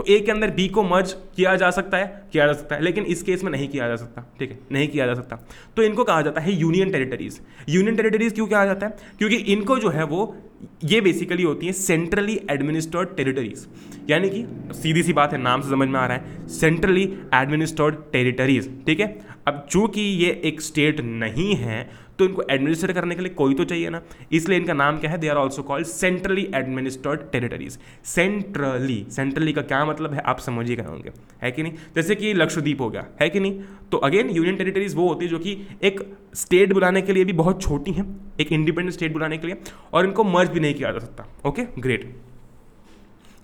तो 0.00 0.04
ए 0.08 0.20
के 0.20 0.30
अंदर 0.32 0.50
बी 0.50 0.68
को 0.68 0.82
मर्ज 0.82 1.12
किया 1.36 1.54
जा 1.56 1.70
सकता 1.70 1.96
है, 1.96 2.28
किया 2.32 2.46
जा 2.46 2.52
सकता 2.52 2.74
है, 2.74 2.82
लेकिन 2.82 3.04
इस 3.04 3.22
केस 3.22 3.44
में 3.44 3.50
नहीं 3.52 3.68
किया 3.68 3.88
जा 3.88 3.96
सकता, 3.96 4.22
ठीक 4.38 4.50
है? 4.50 4.58
नहीं 4.72 4.88
किया 4.88 5.06
जा 5.06 5.14
सकता। 5.14 5.36
तो 5.76 5.82
इनको 5.82 6.04
कहा 6.04 6.22
जाता 6.22 6.40
है 6.40 6.52
यूनियन 6.52 6.90
टेरिटरीज 6.90 7.40
यूनियन 7.68 7.96
टेरिटरीज 7.96 8.32
क्यों 8.32 8.46
कहा 8.46 8.64
जाता 8.64 8.86
है? 8.86 8.96
क्योंकि 9.18 9.36
इनको 9.36 9.78
जो 9.78 9.88
है 9.88 10.04
वो, 10.04 10.36
ये 10.84 11.00
बेसिकली 11.00 11.42
होती 11.42 11.66
है 11.66 11.72
सेंट्रली 11.72 12.40
एडमिनिस्ट्रेड 12.50 13.16
टेरिटरीज 13.16 13.66
यानी 14.10 14.30
कि, 14.30 14.44
सीधी 14.74 15.02
सी 15.02 15.12
बात 15.12 15.32
है, 15.32 15.38
नाम 15.38 15.60
से 15.60 15.70
समझ 15.70 15.88
में 15.88 16.00
आ 16.00 16.06
रहा 16.06 16.16
है 16.16 16.48
सेंट्रली 16.48 17.04
एडमिनिस्ट्रेड 17.34 17.94
टेरिटरीज 18.12 18.70
ठीक 18.86 19.00
है? 19.00 19.18
अब 19.48 19.66
चूँकि 19.70 20.00
ये 20.00 20.40
एक 20.44 20.60
स्टेट 20.60 21.00
नहीं 21.00 21.54
है 21.56 21.90
तो 22.20 22.24
इनको 22.24 22.42
एडमिनिस्ट्रेट 22.50 22.94
करने 22.94 23.14
के 23.14 23.22
लिए 23.22 23.34
कोई 23.34 23.54
तो 23.54 23.64
चाहिए 23.64 23.90
ना। 23.90 24.00
इसलिए 24.32 24.58
इनका 24.58 24.72
नाम 24.74 24.98
क्या 24.98 25.10
है? 25.10 25.18
They 25.18 25.28
are 25.28 25.36
also 25.36 25.62
called 25.62 25.86
centrally 25.86 26.48
administered 26.54 27.20
territories 27.32 27.78
centrally 28.06 29.04
centrally 29.10 29.52
का 29.52 29.62
क्या 29.64 29.84
मतलब 29.84 30.14
है? 30.14 30.22
आप 30.22 30.38
समझ 30.40 30.68
ही 30.68 30.76
गए 30.76 30.84
होंगे। 30.84 31.12
है 31.42 31.50
कि 31.50 31.62
नहीं? 31.62 31.72
जैसे 31.96 32.14
कि 32.14 32.32
लक्षद्वीप 32.34 32.80
हो 32.80 32.90
गया। 32.90 33.06
है 33.20 33.28
कि 33.30 33.40
नहीं? 33.40 33.62
तो 33.92 33.98
अगेन 33.98 34.30
यूनियन 34.30 34.56
टेरिटरीज 34.56 34.94
वो 34.94 35.08
होती 35.08 35.24
है 35.24 35.30
जो 35.30 35.38
कि 35.38 35.56
एक 35.82 36.00
स्टेट 36.36 36.72
बुलाने 36.72 37.02
के 37.02 37.12
लिए 37.12 37.24
भी 37.24 37.32
बहुत 37.34 37.62
छोटी 37.62 37.92
हैं, 37.92 38.04
एक 38.40 38.52
इंडिपेंडेंट 38.52 38.94
स्टेट 38.94 39.12
बुलाने 39.12 39.38
के 39.38 39.46
लिए, 39.46 39.56
और 39.92 40.04
इनको 40.04 40.24
मर्ज 40.24 40.50
भी 40.50 40.60
नहीं 40.60 40.74
किया 40.74 40.92
जा 40.92 40.98
सकता। 40.98 41.26
Okay 41.48 41.62
great 41.78 42.04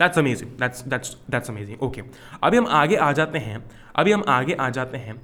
that's 0.01 0.19
amazing 0.19 0.51
that's 0.51 0.83
that's 0.85 1.17
that's 1.31 1.51
amazing 1.51 1.83
okay 1.83 2.03
अभी 2.43 2.57
हम 2.57 2.67
आगे 2.75 2.97
आ 2.97 3.11
जाते 3.13 3.39
हैं। 3.39 3.65
अभी 3.97 4.13
हम 4.13 4.25
आगे 4.29 4.55
आ 4.55 4.69
जाते 4.71 4.99
हैं। 4.99 5.15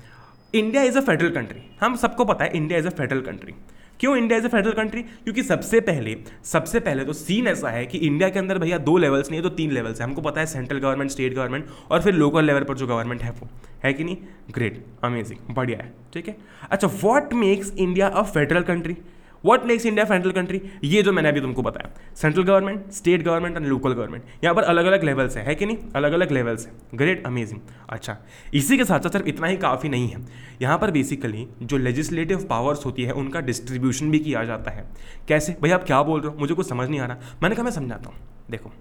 India 0.54 0.82
is 0.82 0.96
a 0.98 1.00
federal 1.00 1.30
country 1.30 1.60
हम 1.80 1.94
सबको 1.96 2.24
पता 2.24 2.44
है 2.44 2.56
India 2.56 2.78
is 2.78 2.86
a 2.86 2.90
federal 2.90 3.20
country 3.20 3.52
क्यों 4.00 4.16
India 4.16 4.38
is 4.38 4.46
a 4.46 4.48
federal 4.48 4.72
country 4.72 5.02
क्योंकि 5.02 5.42
सबसे 5.42 5.80
पहले 5.80 6.16
सबसे 6.44 6.80
पहले 6.80 7.04
तो 7.04 7.12
सीन 7.12 7.46
ऐसा 7.46 7.70
है 7.70 7.84
कि 7.86 7.98
इंडिया 7.98 8.28
के 8.28 8.38
अंदर 8.38 8.58
भैया 8.58 8.78
दो 8.78 8.96
लेवल्स 8.98 9.30
नहीं 9.30 9.40
है 9.40 9.42
तो 9.42 9.54
तीन 9.54 9.72
लेवल्स 9.72 10.00
है। 10.00 10.06
हमको 10.06 10.20
पता 10.20 10.40
है 10.40 10.46
सेंट्रल 10.46 10.78
गवर्नमेंट 10.78 11.10
स्टेट 11.10 11.34
गवर्नमेंट 11.34 11.66
और 11.90 12.02
फिर 12.02 12.14
लोकल 12.14 12.44
लेवल 12.44 12.64
पर 12.64 12.76
जो 12.76 12.86
गवर्नमेंट 12.86 13.22
है 13.22 13.30
वो। 13.30 13.48
है 13.84 13.92
कि 13.92 14.04
नहीं? 14.04 14.16
ग्रेट 14.50 14.84
अमेजिंग 15.04 15.54
बढ़िया 15.54 15.78
है, 15.78 15.92
ठीक 16.14 16.28
है? 16.28 16.36
अच्छा 16.70 16.90
what 17.02 17.32
makes 17.34 17.72
India 17.76 18.08
a 18.08 18.22
federal 18.22 18.62
country 18.62 18.96
what 19.44 19.64
makes 19.66 19.86
India 19.86 20.04
federal 20.04 20.32
country 20.32 20.60
ये 20.84 21.02
जो 21.02 21.12
मैंने 21.12 21.28
अभी 21.28 21.40
तुमको 21.40 21.62
बताया। 21.62 21.90
Central 22.14 22.42
government 22.42 22.90
state 22.92 23.22
government 23.22 23.56
and 23.56 23.66
local 23.66 23.92
government 23.92 24.24
यहाँ 24.44 24.54
पर 24.54 24.62
अलग 24.64 24.84
अलग 24.84 25.04
लेवल्स 25.04 25.36
है, 25.36 25.44
है 25.44 25.54
कि 25.54 25.66
नहीं? 25.66 25.76
अलग 25.96 26.12
अलग 26.12 26.32
लेवल्स 26.32 26.66
है। 26.66 26.72
ग्रेट 26.94 27.26
अमेजिंग 27.26 27.60
अच्छा 27.88 28.16
इसी 28.54 28.76
के 28.78 28.84
साथ 28.84 29.00
साथ 29.00 29.10
सिर्फ़ 29.10 29.28
इतना 29.28 29.46
ही 29.46 29.56
काफ़ी 29.56 29.88
नहीं 29.88 30.08
है। 30.08 30.20
यहाँ 30.62 30.78
पर 30.78 30.90
बेसिकली 30.90 31.46
जो 31.62 31.76
लेजिस्लेटिव 31.78 32.46
पावर्स 32.50 32.86
होती 32.86 33.02
है 33.02 33.12
उनका 33.14 33.40
डिस्ट्रीब्यूशन 33.40 34.10
भी 34.10 34.18
किया 34.18 34.44
जाता 34.44 34.70
है। 34.70 34.88
कैसे? 35.28 35.56
भैया 35.62 35.76
आप 35.76 35.84
क्या 35.84 36.02
बोल 36.02 36.20
रहे 36.20 36.32
हो? 36.32 36.38
मुझे 36.38 36.54
कुछ 36.54 36.68
समझ 36.68 36.88
नहीं 36.88 37.00
आ 37.00 37.06
रहा। 37.06 37.36
मैंने 37.42 37.54
कहा 37.54 37.64
मैं 37.64 37.72
समझाता 37.72 38.10
हूँ। 38.10 38.16
देखो 38.50 38.72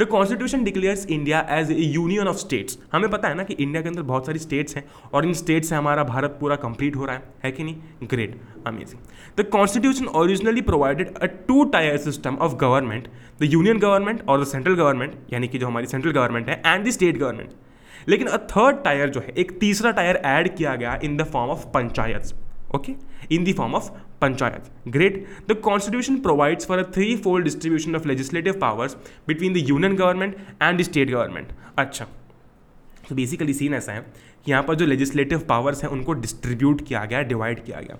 the 0.00 0.04
constitution 0.04 0.64
declares 0.64 1.06
India 1.06 1.46
as 1.50 1.70
a 1.70 1.74
union 1.74 2.28
of 2.28 2.36
states 2.36 2.78
हमें 2.92 3.10
पता 3.10 3.28
है 3.28 3.34
ना 3.34 3.42
कि 3.42 3.54
इंडिया 3.54 3.82
के 3.82 3.88
अंदर 3.88 4.02
बहुत 4.02 4.26
सारी 4.26 4.38
स्टेट्स 4.38 4.76
हैं 4.76 4.84
और 5.12 5.26
इन 5.26 5.32
स्टेट 5.32 5.64
से 5.64 5.74
हमारा 5.74 6.04
भारत 6.04 6.36
पूरा 6.40 6.56
कंप्लीट 6.56 6.96
हो 6.96 7.04
रहा 7.04 7.14
है। 7.14 7.22
है 7.44 7.52
कि 7.52 7.64
नहीं? 7.64 7.76
Great 8.04 8.40
amazing 8.66 9.00
the 9.38 9.50
constitution 9.50 10.06
originally 10.06 10.60
provided 10.60 11.18
a 11.18 11.26
two 11.26 11.64
tier 11.64 11.96
system 11.96 12.36
of 12.36 12.54
government 12.54 13.08
the 13.40 13.44
union 13.44 13.78
government 13.78 14.28
और 14.28 14.42
द 14.42 14.46
सेंट्रल 14.46 14.74
गवर्नमेंट 14.74 15.14
यानी 15.32 15.48
कि 15.48 15.58
जो 15.58 15.66
हमारी 15.66 15.86
सेंट्रल 15.86 16.12
गवर्नमेंट 16.12 16.48
है 16.48 16.62
एंड 16.66 16.86
द 16.86 16.90
स्टेट 16.90 17.18
गवर्नमेंट 17.18 17.50
लेकिन 18.08 18.26
अ 18.26 18.36
थर्ड 18.36 18.82
टायर 18.84 19.08
जो 19.08 19.20
है, 19.20 19.34
एक 19.38 19.58
तीसरा 19.58 19.90
टायर 19.90 20.16
ऐड 20.16 20.56
किया 20.56 20.74
गया 20.76 21.00
in 21.04 21.16
the 21.16 21.24
form 21.24 21.50
of 21.50 21.66
panchayat 21.66 22.34
okay 22.74 22.92
in 23.34 23.44
the 23.44 23.54
form 23.56 23.74
of 23.74 23.90
panchayat 24.20 24.70
great 24.88 25.24
the 25.48 25.56
constitution 25.64 26.20
provides 26.20 26.66
for 26.66 26.78
a 26.78 26.90
three 26.94 27.16
fold 27.16 27.44
distribution 27.44 27.96
of 27.96 28.08
legislative 28.08 28.58
powers 28.60 28.96
between 29.28 29.52
the 29.52 29.68
union 29.68 29.96
government 29.96 30.36
and 30.62 30.82
state 30.82 31.10
government 31.10 31.52
अच्छा 31.78 32.06
तो 33.08 33.14
basically 33.14 33.54
scene 33.54 33.74
ऐसा 33.74 33.92
है. 33.92 34.00
कि 34.44 34.50
यहाँ 34.50 34.62
पर 34.62 34.74
जो 34.74 34.86
legislative 34.86 35.38
powers 35.48 35.82
हैं, 35.82 35.90
उनको 35.90 36.12
डिस्ट्रीब्यूट 36.12 36.86
किया 36.86 37.04
गया 37.04 37.22
डिवाइड 37.22 37.64
किया 37.64 37.80
गया. 37.80 37.96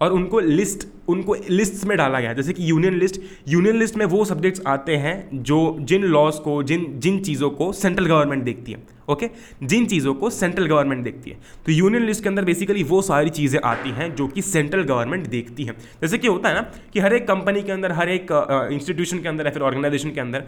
और 0.00 0.12
उनको 0.12 0.40
लिस्ट 0.40 0.86
उनको 1.08 1.34
लिस्ट 1.50 1.84
में 1.84 1.96
डाला 1.98 2.20
गया. 2.20 2.32
जैसे 2.32 2.52
कि 2.52 2.70
यूनियन 2.70 2.94
लिस्ट 2.94 3.20
यूनियन 3.48 3.76
लिस्ट 3.76 3.96
में 3.96 4.04
वो 4.06 4.24
सब्जेक्ट्स 4.24 4.62
आते 4.66 4.96
हैं 4.96 5.42
जो 5.42 5.76
जिन 5.80 6.04
लॉज 6.04 6.38
को, 6.38 6.62
जिन 6.62 6.86
जिन 7.00 7.18
चीज़ों 7.20 7.50
को 7.50 7.72
सेंट्रल 7.72 8.06
गवर्नमेंट 8.06 8.44
देखती 8.44 8.72
है. 8.72 8.78
ओके 9.08 9.28
जिन 9.62 9.86
चीज़ों 9.86 10.14
को 10.14 10.30
सेंट्रल 10.30 10.66
गवर्नमेंट 10.66 11.04
देखती 11.04 11.30
है। 11.30 11.36
तो 11.66 11.72
यूनियन 11.72 12.04
लिस्ट 12.06 12.22
के 12.22 12.28
अंदर 12.28 12.44
बेसिकली 12.44 12.82
वो 12.84 13.00
सारी 13.02 13.30
चीज़ें 13.30 13.60
आती 13.64 13.90
हैं 13.90 14.14
जो 14.14 14.26
कि 14.28 14.42
सेंट्रल 14.42 14.82
गवर्नमेंट 14.84 15.26
देखती 15.28 15.64
है। 15.64 15.72
जैसे 16.02 16.18
कि 16.18 16.28
होता 16.28 16.48
है 16.48 16.54
ना 16.54 16.60
कि 16.92 17.00
हर 17.00 17.14
एक 17.14 17.26
कंपनी 17.28 17.62
के 17.62 17.72
अंदर, 17.72 17.92
हर 17.92 18.08
एक 18.08 18.32
इंस्टीट्यूशन 18.72 19.18
के 19.18 19.28
अंदर 19.28 19.46
या 19.46 19.52
फिर 19.52 19.62
ऑर्गेनाइजेशन 19.62 20.10
के 20.10 20.20
अंदर 20.20 20.44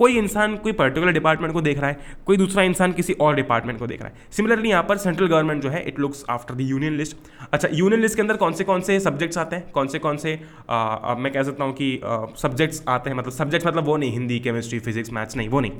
कोई 0.00 0.16
इंसान 0.18 0.56
कोई 0.56 0.72
पर्टिकुलर 0.72 1.12
डिपार्टमेंट 1.12 1.52
को 1.52 1.60
देख 1.62 1.78
रहा 1.78 1.90
है 1.90 2.16
कोई 2.26 2.36
दूसरा 2.36 2.62
इंसान 2.64 2.92
किसी 2.92 3.12
और 3.20 3.34
डिपार्टमेंट 3.34 3.78
को 3.78 3.86
देख 3.86 4.02
रहा 4.02 4.08
है। 4.08 4.32
सिमिलरली 4.32 4.68
यहाँ 4.68 4.82
पर 4.82 4.96
सेंट्रल 4.98 5.26
गवर्नमेंट 5.26 5.62
जो 5.62 5.70
है 5.70 5.82
it 5.88 5.98
looks 6.00 6.24
after 6.30 6.54
the 6.54 6.60
union 6.62 6.96
list 6.96 7.16
अच्छा 7.52 7.68
यूनियन 7.72 8.00
लिस्ट 8.02 8.16
के 8.16 8.22
अंदर 8.22 8.36
कौन 8.36 8.52
से 8.52 8.64
कौन 8.64 8.80
से 8.80 8.98
सब्जेक्ट्स 9.00 9.38
आते 9.38 9.56
हैं? 9.56 9.70
कौन 9.70 9.86
से 9.86 9.98
कौन 9.98 10.16
से 10.16 10.38
आ, 10.70 11.14
मैं 11.14 11.32
कह 11.32 11.42
सकता 11.42 11.64
हूँ 11.64 11.72
कि 11.74 12.00
सब्जेक्ट्स 12.38 12.82
आते 12.88 13.10
हैं 13.10 13.16
मतलब 13.16 13.32
सब्जेक्ट्स 13.32 13.66
मतलब 13.66 13.84
वो 13.84 13.96
नहीं 13.96 14.12
हिंदी 14.12 14.38
केमिस्ट्री 14.40 14.78
फिजिक्स 14.80 15.12
मैथ्स 15.12 15.36
नहीं 15.36 15.48
वो 15.48 15.60
नहीं। 15.60 15.72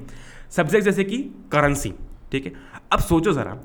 सब्जेक्ट 0.51 0.85
जैसे 0.85 1.05
कि 1.05 1.19
करेंसी 1.53 1.93
ठीक 2.33 2.47
है? 2.47 2.53
अब 2.93 3.01
सोचो 3.01 3.33
ज़रा 3.33 3.57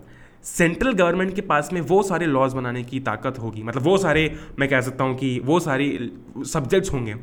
सेंट्रल 0.45 0.93
गवर्नमेंट 0.93 1.33
के 1.35 1.41
पास 1.43 1.69
में 1.73 1.79
वो 1.83 2.01
सारे 2.03 2.25
लॉज 2.25 2.53
बनाने 2.53 2.83
की 2.83 2.99
ताकत 3.01 3.39
होगी 3.39 3.63
मतलब 3.63 3.83
वो 3.83 3.97
सारे 3.97 4.29
मैं 4.59 4.69
कह 4.69 4.81
सकता 4.81 5.03
हूँ 5.03 5.15
कि 5.17 5.39
वो 5.45 5.59
सारी 5.59 5.87
सब्जेक्ट्स 6.47 6.93
होंगे 6.93 7.15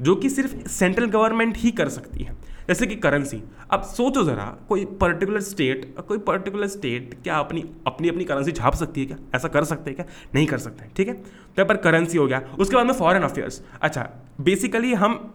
जो 0.00 0.14
कि 0.16 0.30
सिर्फ़ 0.30 0.56
सेंट्रल 0.68 1.06
गवर्नमेंट 1.08 1.56
ही 1.56 1.70
कर 1.70 1.88
सकती 1.88 2.24
है। 2.24 2.36
जैसे 2.68 2.86
कि 2.86 2.96
करेंसी 2.96 3.42
अब 3.72 3.82
सोचो 3.84 4.22
ज़रा, 4.24 4.44
कोई 4.68 4.84
पर्टिकुलर 5.00 5.40
स्टेट 5.42 5.94
कोई 6.08 6.18
पर्टिकुलर 6.20 6.66
स्टेट 6.68 7.14
क्या 7.22 7.38
अपनी 7.38 7.64
अपनी 7.86 8.08
अपनी 8.08 8.24
करेंसी 8.24 8.52
छाप 8.52 8.74
सकती 8.74 9.00
है 9.00 9.06
क्या? 9.06 9.16
ऐसा 9.34 9.48
कर 9.48 9.64
सकते 9.64 9.90
हैं 9.90 9.96
क्या? 9.96 10.06
नहीं 10.34 10.46
कर 10.46 10.58
सकते, 10.58 10.90
ठीक 10.96 11.08
है? 11.08 11.14
तो 11.14 11.54
यहाँ 11.58 11.68
पर 11.68 11.76
करेंसी 11.82 12.18
हो 12.18 12.26
गया। 12.26 12.42
उसके 12.58 12.76
बाद 12.76 12.86
में 12.86 12.94
फॉरेन 12.94 13.22
अफेयर्स 13.22 13.62
अच्छा 13.82 14.08
बेसिकली 14.40 14.92
हम 14.94 15.32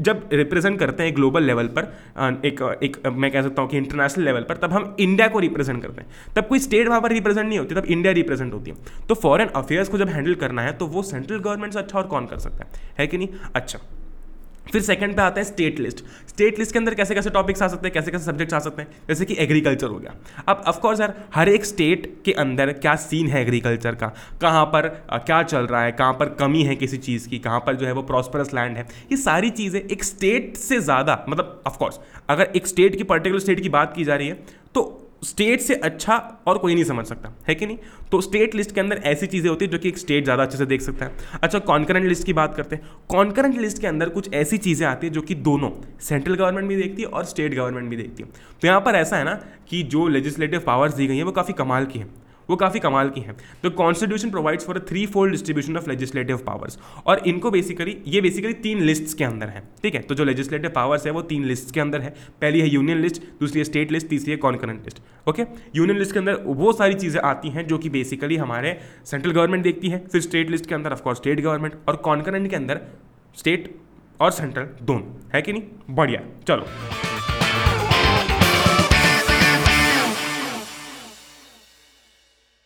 जब 0.00 0.28
रिप्रेजेंट 0.32 0.78
करते 0.78 1.02
हैं 1.02 1.14
ग्लोबल 1.14 1.42
लेवल 1.42 1.66
पर 1.68 1.84
एक 2.44 2.60
एक, 2.82 2.96
मैं 3.06 3.30
कह 3.30 3.42
सकता 3.42 3.62
हूँ 3.62 3.70
कि 3.70 3.76
इंटरनेशनल 3.76 4.24
लेवल 4.24 4.42
पर, 4.42 4.56
तब 4.56 4.72
हम 4.72 4.94
इंडिया 5.00 5.28
को 5.28 5.38
रिप्रेजेंट 5.38 5.82
करते 5.82 6.00
हैं। 6.00 6.34
तब 6.36 6.46
कोई 6.48 6.58
स्टेट 6.58 6.88
वहाँ 6.88 7.00
पर 7.00 7.12
रिप्रेजेंट 7.12 7.48
नहीं 7.48 7.58
होती, 7.58 7.74
तब 7.74 7.84
इंडिया 7.86 8.12
रिप्रेजेंट 8.12 8.52
होती 8.54 8.70
है। 8.70 9.06
तो 9.08 9.14
फॉरेन 9.16 9.48
अफेयर्स 9.56 9.88
को 9.88 9.98
जब 9.98 10.08
हैंडल 10.08 10.34
करना 10.36 10.62
है 10.62 10.72
तो 10.72 10.86
वो 10.86 11.02
सेंट्रल 11.02 11.38
गवर्नमेंट 11.38 11.72
से 11.72 11.78
अच्छा 11.78 11.98
और 11.98 12.06
कौन 12.06 12.26
कर 12.26 12.38
सकता 12.38 12.64
है? 12.64 12.70
है 12.98 13.06
कि 13.06 13.18
नहीं? 13.18 13.28
अच्छा 13.54 13.78
फिर 14.72 14.82
सेकंड 14.82 15.16
पे 15.16 15.22
आता 15.22 15.40
है 15.40 15.44
स्टेट 15.44 15.78
लिस्ट 15.80 16.04
स्टेट 16.28 16.58
लिस्ट 16.58 16.72
के 16.72 16.78
अंदर 16.78 16.94
कैसे 16.94 17.14
कैसे 17.14 17.30
टॉपिक्स 17.30 17.62
आ 17.62 17.68
सकते 17.68 17.86
हैं 17.86 17.92
कैसे 17.94 18.10
कैसे 18.10 18.24
सब्जेक्ट्स 18.24 18.54
आ 18.54 18.58
सकते 18.58 18.82
हैं? 18.82 18.88
जैसे 19.08 19.24
कि 19.24 19.34
एग्रीकल्चर 19.38 19.86
हो 19.86 19.98
गया. 19.98 20.14
अब 20.48 20.62
ऑफकोर्स 20.66 21.00
यार 21.00 21.14
हर 21.34 21.48
एक 21.48 21.64
स्टेट 21.64 22.12
के 22.24 22.32
अंदर 22.32 22.72
क्या 22.72 22.94
सीन 22.96 23.28
है 23.28 23.42
एग्रीकल्चर 23.42 23.94
का? 23.94 24.12
कहाँ 24.40 24.64
पर 24.66 24.90
आ, 25.10 25.18
क्या 25.18 25.42
चल 25.42 25.66
रहा 25.66 25.82
है? 25.82 25.92
कहाँ 25.92 26.12
पर 26.12 26.34
कमी 26.34 26.62
है 26.62 26.76
किसी 26.76 26.96
चीज़ 26.98 27.28
की? 27.28 27.38
कहाँ 27.38 27.60
पर 27.60 27.76
जो 27.76 27.86
है 27.86 27.92
वो 27.92 28.02
प्रॉस्परस 28.02 28.54
लैंड 28.54 28.76
है? 28.76 28.86
ये 29.12 29.16
सारी 29.16 29.50
चीज़ें 29.50 29.80
एक 29.80 30.04
स्टेट 30.04 30.56
से 30.56 30.80
ज़्यादा 30.80 31.24
मतलब 31.28 31.62
ऑफकोर्स 31.66 32.00
अगर 32.28 32.52
एक 32.56 32.66
स्टेट 32.66 32.96
की 32.96 33.04
पर्टिकुलर 33.04 33.40
स्टेट 33.40 33.60
की 33.60 33.68
बात 33.68 33.94
की 33.96 34.04
जा 34.04 34.14
रही 34.14 34.28
है 34.28 34.38
तो 34.74 35.05
स्टेट 35.22 35.60
से 35.60 35.74
अच्छा 35.74 36.16
और 36.46 36.58
कोई 36.58 36.74
नहीं 36.74 36.84
समझ 36.84 37.04
सकता, 37.06 37.32
है 37.48 37.54
कि 37.54 37.66
नहीं? 37.66 37.76
तो 38.10 38.20
स्टेट 38.20 38.54
लिस्ट 38.54 38.72
के 38.72 38.80
अंदर 38.80 38.96
ऐसी 39.04 39.26
चीज़ें 39.26 39.48
होती 39.50 39.64
है 39.64 39.70
जो 39.70 39.78
कि 39.78 39.88
एक 39.88 39.98
स्टेट 39.98 40.24
ज़्यादा 40.24 40.42
अच्छे 40.42 40.58
से 40.58 40.66
देख 40.66 40.80
सकता 40.80 41.04
है। 41.04 41.38
अच्छा 41.42 41.58
कॉन्करेंट 41.60 42.06
लिस्ट 42.06 42.26
की 42.26 42.32
बात 42.32 42.54
करते 42.56 42.76
हैं। 42.76 42.88
कॉन्करेंट 43.08 43.58
लिस्ट 43.58 43.80
के 43.80 43.86
अंदर 43.86 44.08
कुछ 44.08 44.32
ऐसी 44.34 44.58
चीज़ें 44.58 44.86
आती 44.86 45.06
है 45.06 45.12
जो 45.12 45.22
कि 45.22 45.34
दोनों 45.36 45.70
सेंट्रल 46.00 46.34
गवर्नमेंट 46.34 46.68
भी 46.68 46.76
देखती 46.76 47.02
है 47.02 47.08
और 47.08 47.24
स्टेट 47.24 47.54
गवर्नमेंट 47.54 47.90
भी 47.90 47.96
देखती 47.96 48.22
है। 48.22 48.28
तो 48.62 48.68
यहाँ 48.68 48.80
पर 48.80 48.94
ऐसा 48.94 49.16
है 49.16 49.24
ना 49.24 49.34
कि 49.70 49.82
जो 49.84 50.06
लेजिस्लेटिव 50.08 50.62
पावर्स 50.66 50.94
दी 50.94 51.06
गई 51.06 51.16
हैं, 51.16 51.24
वो 51.24 51.32
काफ़ी 51.32 51.54
कमाल 51.54 51.86
की 51.86 51.98
है। 51.98 52.06
वो 52.48 52.56
काफ़ी 52.56 52.80
कमाल 52.80 53.08
की 53.10 53.20
है। 53.20 53.36
तो 53.62 53.70
constitution 53.72 54.30
provides 54.30 54.66
for 54.66 54.76
a 54.76 54.80
three 54.88 55.04
fold 55.06 55.32
distribution 55.32 55.76
of 55.76 55.88
legislative 55.90 56.36
powers 56.36 56.78
और 57.06 57.22
इनको 57.26 57.50
बेसिकली 57.50 57.96
ये 58.06 58.20
बेसिकली 58.20 58.52
तीन 58.62 58.80
लिस्ट्स 58.82 59.14
के 59.14 59.24
अंदर 59.24 59.48
है। 59.48 59.62
ठीक 59.82 59.94
है? 59.94 60.00
तो 60.00 60.14
जो 60.14 60.24
लेजिस्लेटिव 60.24 60.70
पावर्स 60.70 61.06
है, 61.06 61.12
वो 61.12 61.22
तीन 61.24 61.44
लिस्ट 61.44 61.74
के 61.74 61.80
अंदर 61.80 62.00
है। 62.00 62.10
पहली 62.40 62.60
है 62.60 62.68
यूनियन 62.68 62.98
लिस्ट 62.98 63.22
दूसरी 63.40 63.60
है 63.60 63.64
स्टेट 63.64 63.92
लिस्ट 63.92 64.08
तीसरी 64.08 64.30
है 64.30 64.36
concurrent 64.38 64.84
list 64.84 65.02
okay 65.28 65.42
union 65.76 65.98
list 65.98 66.12
के 66.12 66.18
अंदर 66.18 66.42
वो 66.46 66.72
सारी 66.72 66.94
चीज़ें 66.94 67.20
आती 67.22 67.48
हैं 67.48 67.66
जो 67.66 67.78
कि 67.78 67.90
बेसिकली 67.90 68.36
हमारे 68.36 68.78
सेंट्रल 69.04 69.32
गवर्नमेंट 69.32 69.64
देखती 69.64 69.88
है। 69.88 70.04
फिर 70.06 70.20
स्टेट 70.20 70.50
लिस्ट 70.50 70.66
के 70.66 70.74
अंदर 70.74 70.92
ऑफकोर्स 70.92 71.18
स्टेट 71.18 71.40
गवर्नमेंट 71.40 71.74
और 71.88 71.96
कॉन्करेंट 72.04 72.48
के 72.50 72.56
अंदर 72.56 72.80
स्टेट 73.36 73.74
और 74.20 74.30
सेंट्रल 74.30 74.68
दोनों। 74.82 75.20
है 75.34 75.42
कि 75.42 75.52
नहीं? 75.52 75.62
बढ़िया। 75.90 76.20
चलो। 76.48 77.15